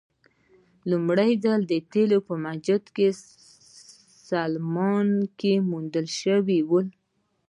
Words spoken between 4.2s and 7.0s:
سلیمان کې وموندل شول.